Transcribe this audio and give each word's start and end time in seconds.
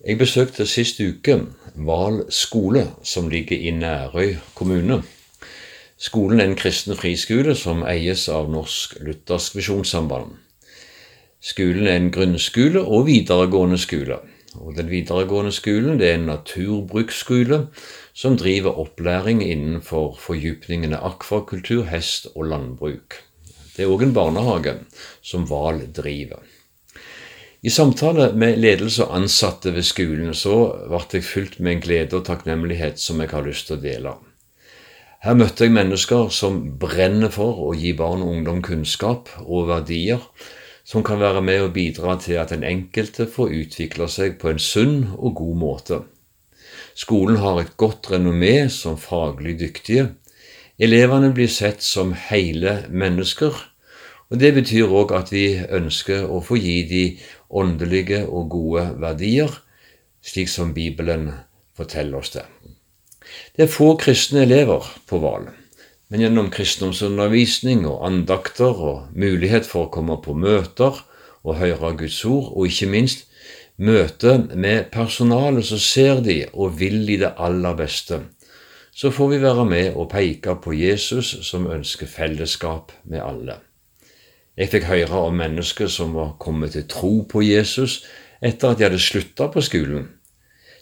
Jeg 0.00 0.16
besøkte 0.16 0.64
sist 0.64 0.96
uke 1.04 1.34
Val 1.76 2.22
skole, 2.32 2.86
som 3.04 3.26
ligger 3.28 3.58
i 3.58 3.70
Nærøy 3.70 4.38
kommune. 4.56 5.02
Skolen 6.00 6.40
er 6.40 6.46
en 6.48 6.56
kristen 6.56 6.96
friskole 6.96 7.52
som 7.54 7.82
eies 7.84 8.22
av 8.32 8.46
Norsk 8.48 8.94
Luthersk 9.04 9.58
Visjonssamband. 9.58 10.30
Skolen 11.44 11.84
er 11.84 11.98
en 11.98 12.08
grunnskole 12.14 12.80
og 12.80 13.10
videregående 13.10 13.76
skole. 13.78 14.16
Og 14.54 14.78
den 14.78 14.88
videregående 14.88 15.52
skolen 15.52 16.00
er 16.00 16.14
en 16.14 16.24
naturbruksskole 16.30 17.58
som 18.14 18.38
driver 18.40 18.80
opplæring 18.80 19.42
innenfor 19.44 20.16
fordypningene 20.16 20.96
akvakultur, 20.96 21.84
hest 21.92 22.30
og 22.34 22.48
landbruk. 22.54 23.20
Det 23.76 23.84
er 23.84 23.92
òg 23.92 24.06
en 24.08 24.16
barnehage 24.16 24.78
som 25.20 25.44
Val 25.52 25.84
driver. 25.92 26.40
I 27.62 27.70
samtale 27.70 28.30
med 28.32 28.56
ledelse 28.56 29.04
og 29.04 29.18
ansatte 29.18 29.74
ved 29.74 29.84
skolen 29.84 30.32
så 30.32 30.54
ble 30.88 31.00
jeg 31.18 31.26
fylt 31.28 31.58
med 31.60 31.74
en 31.74 31.82
glede 31.84 32.16
og 32.16 32.24
takknemlighet 32.24 33.00
som 33.02 33.20
jeg 33.20 33.34
har 33.34 33.44
lyst 33.44 33.68
til 33.68 33.76
å 33.76 33.82
dele. 33.82 34.14
Her 35.20 35.36
møtte 35.36 35.66
jeg 35.66 35.74
mennesker 35.76 36.30
som 36.32 36.62
brenner 36.80 37.28
for 37.34 37.58
å 37.66 37.74
gi 37.76 37.92
barn 37.92 38.24
og 38.24 38.32
ungdom 38.32 38.62
kunnskap 38.64 39.28
og 39.44 39.68
verdier 39.68 40.24
som 40.88 41.04
kan 41.04 41.20
være 41.20 41.42
med 41.44 41.66
og 41.66 41.74
bidra 41.74 42.16
til 42.24 42.40
at 42.40 42.54
den 42.54 42.64
enkelte 42.64 43.28
får 43.28 43.52
utvikle 43.58 44.08
seg 44.08 44.38
på 44.40 44.54
en 44.54 44.62
sunn 44.62 44.96
og 45.18 45.36
god 45.42 45.60
måte. 45.60 46.00
Skolen 46.96 47.42
har 47.44 47.60
et 47.60 47.76
godt 47.76 48.08
renommé 48.14 48.70
som 48.72 48.96
faglig 48.96 49.58
dyktige. 49.60 50.14
Elevene 50.80 51.28
blir 51.36 51.52
sett 51.52 51.84
som 51.84 52.16
hele 52.16 52.86
mennesker, 52.88 53.52
og 54.30 54.38
Det 54.38 54.52
betyr 54.54 54.86
òg 54.86 55.12
at 55.16 55.32
vi 55.34 55.58
ønsker 55.58 56.28
å 56.30 56.38
få 56.44 56.58
gi 56.60 56.82
de 56.86 57.04
åndelige 57.50 58.22
og 58.28 58.50
gode 58.50 58.84
verdier, 59.02 59.50
slik 60.22 60.48
som 60.48 60.74
Bibelen 60.74 61.32
forteller 61.74 62.20
oss 62.22 62.30
det. 62.36 62.44
Det 63.56 63.66
er 63.66 63.72
få 63.72 63.96
kristne 63.98 64.44
elever 64.46 64.86
på 65.10 65.18
Val, 65.22 65.48
men 66.10 66.22
gjennom 66.22 66.50
kristendomsundervisning 66.54 67.82
og 67.88 68.04
andakter 68.06 68.70
og 68.90 69.16
mulighet 69.18 69.66
for 69.66 69.86
å 69.86 69.92
komme 69.94 70.18
på 70.22 70.34
møter 70.34 71.02
og 71.42 71.58
høre 71.58 71.94
Guds 71.98 72.20
ord, 72.24 72.52
og 72.54 72.70
ikke 72.70 72.90
minst 72.90 73.26
møte 73.80 74.36
med 74.54 74.90
personalet, 74.92 75.64
så 75.66 75.78
ser 75.80 76.20
de 76.22 76.44
og 76.52 76.78
vil 76.78 77.02
de 77.08 77.18
det 77.24 77.32
aller 77.38 77.74
beste. 77.78 78.20
Så 78.92 79.10
får 79.14 79.32
vi 79.32 79.42
være 79.42 79.64
med 79.64 79.96
og 79.96 80.10
peke 80.12 80.54
på 80.60 80.74
Jesus 80.76 81.32
som 81.48 81.66
ønsker 81.70 82.10
fellesskap 82.10 82.92
med 83.04 83.22
alle. 83.24 83.60
Jeg 84.58 84.72
fikk 84.72 84.88
høre 84.90 85.26
om 85.28 85.36
mennesker 85.38 85.90
som 85.90 86.16
var 86.18 86.34
kommet 86.42 86.74
til 86.74 86.88
tro 86.90 87.12
på 87.30 87.42
Jesus 87.46 88.00
etter 88.42 88.72
at 88.72 88.80
de 88.80 88.88
hadde 88.88 89.02
slutta 89.02 89.50
på 89.52 89.62
skolen. 89.62 90.08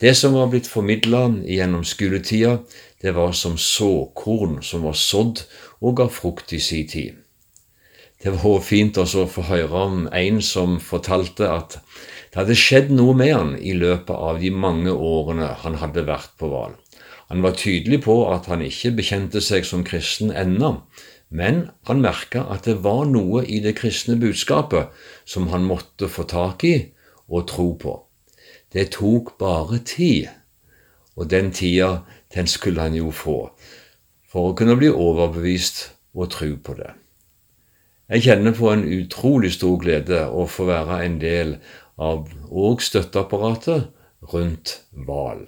Det 0.00 0.14
som 0.16 0.32
var 0.32 0.48
blitt 0.48 0.68
formidla 0.70 1.26
gjennom 1.44 1.84
skoletida, 1.84 2.62
det 3.02 3.12
var 3.16 3.34
som 3.36 3.58
såkorn 3.60 4.62
som 4.64 4.86
var 4.88 4.96
sådd 4.96 5.42
og 5.80 5.98
ga 6.00 6.06
frukt 6.08 6.54
i 6.56 6.60
si 6.60 6.86
tid. 6.88 7.18
Det 8.20 8.32
var 8.36 8.60
fint 8.64 8.96
også 9.00 9.24
å 9.24 9.28
få 9.32 9.44
høre 9.48 9.84
om 9.84 10.00
en 10.12 10.40
som 10.44 10.78
fortalte 10.80 11.46
at 11.48 11.78
det 12.30 12.38
hadde 12.38 12.56
skjedd 12.56 12.90
noe 12.92 13.12
med 13.16 13.32
han 13.34 13.54
i 13.58 13.72
løpet 13.76 14.12
av 14.14 14.40
de 14.40 14.50
mange 14.52 14.92
årene 14.92 15.48
han 15.62 15.78
hadde 15.80 16.04
vært 16.08 16.36
på 16.40 16.48
Hval. 16.48 16.76
Han 17.30 17.44
var 17.44 17.56
tydelig 17.56 18.02
på 18.04 18.16
at 18.32 18.48
han 18.50 18.64
ikke 18.64 18.92
bekjente 18.98 19.40
seg 19.44 19.68
som 19.68 19.84
kristen 19.86 20.32
ennå, 20.32 20.78
men 21.30 21.68
han 21.86 22.02
merka 22.02 22.42
at 22.50 22.66
det 22.66 22.80
var 22.84 23.04
noe 23.06 23.44
i 23.46 23.60
det 23.62 23.76
kristne 23.78 24.18
budskapet 24.18 24.90
som 25.24 25.48
han 25.54 25.66
måtte 25.66 26.10
få 26.10 26.26
tak 26.30 26.64
i 26.66 26.74
og 27.30 27.46
tro 27.50 27.68
på. 27.78 27.94
Det 28.74 28.90
tok 28.98 29.36
bare 29.38 29.78
tid, 29.86 30.28
og 31.14 31.30
den 31.30 31.52
tida, 31.54 32.02
den 32.34 32.50
skulle 32.50 32.82
han 32.82 32.98
jo 32.98 33.10
få, 33.14 33.38
for 34.30 34.50
å 34.50 34.56
kunne 34.58 34.78
bli 34.78 34.90
overbevist 34.90 35.88
og 36.14 36.30
tro 36.34 36.50
på 36.58 36.76
det. 36.78 36.90
Jeg 38.10 38.26
kjenner 38.26 38.54
på 38.54 38.70
en 38.72 38.82
utrolig 38.82 39.52
stor 39.54 39.78
glede 39.78 40.24
å 40.26 40.46
få 40.50 40.66
være 40.66 41.02
en 41.06 41.18
del 41.22 41.56
av 41.94 42.26
og 42.50 42.82
støtteapparatet 42.82 43.90
rundt 44.32 44.80
Hval. 45.06 45.44